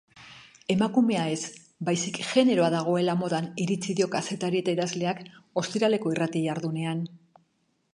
Emakumea 0.75 1.25
ez 1.33 1.41
baizik 1.89 2.17
generoa 2.31 2.71
dagoela 2.77 3.17
modan 3.21 3.53
iritzi 3.67 3.99
dio 4.01 4.11
kazetari 4.19 4.63
eta 4.67 4.77
idazleak 4.81 5.23
ostiraleko 5.65 6.17
irrati-jardunean. 6.19 7.11